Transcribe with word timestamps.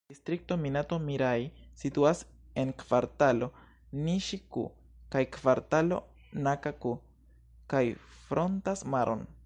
Distrikto 0.11 0.55
Minato-Miraj 0.61 1.41
situas 1.81 2.23
en 2.61 2.71
Kvartalo 2.83 3.51
Niŝi-ku 4.07 4.63
kaj 5.15 5.23
Kvartalo 5.37 6.01
Naka-ku, 6.49 6.95
kaj 7.75 7.85
frontas 8.27 8.87
maron. 8.95 9.29